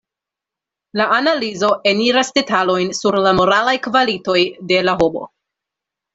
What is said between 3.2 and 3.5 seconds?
la